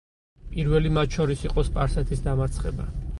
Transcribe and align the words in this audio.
პირველი 0.53 0.91
მათ 0.95 1.17
შორის 1.17 1.43
იყო 1.49 1.65
სპარსეთის 1.69 2.25
დამარცხება. 2.29 2.89